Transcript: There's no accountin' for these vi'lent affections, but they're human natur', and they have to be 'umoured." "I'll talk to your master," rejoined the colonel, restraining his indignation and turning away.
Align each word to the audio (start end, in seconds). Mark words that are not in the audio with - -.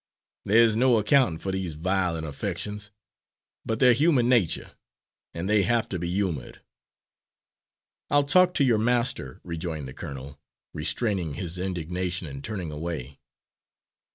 There's 0.45 0.75
no 0.75 0.97
accountin' 0.97 1.37
for 1.37 1.51
these 1.51 1.75
vi'lent 1.75 2.25
affections, 2.25 2.89
but 3.63 3.77
they're 3.77 3.93
human 3.93 4.27
natur', 4.27 4.71
and 5.31 5.47
they 5.47 5.61
have 5.61 5.87
to 5.89 5.99
be 5.99 6.09
'umoured." 6.09 6.59
"I'll 8.09 8.23
talk 8.23 8.55
to 8.55 8.63
your 8.63 8.79
master," 8.79 9.39
rejoined 9.43 9.87
the 9.87 9.93
colonel, 9.93 10.39
restraining 10.73 11.35
his 11.35 11.59
indignation 11.59 12.25
and 12.25 12.43
turning 12.43 12.71
away. 12.71 13.19